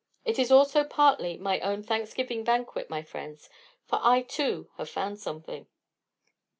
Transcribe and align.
It 0.25 0.39
is 0.39 0.51
also 0.51 0.83
partly 0.83 1.37
my 1.37 1.59
own 1.59 1.83
thanksgiving 1.83 2.43
banquet, 2.43 2.89
my 2.89 3.03
friends; 3.03 3.51
for 3.85 3.99
I, 4.01 4.23
too, 4.23 4.71
have 4.77 4.89
found 4.89 5.19
something." 5.19 5.67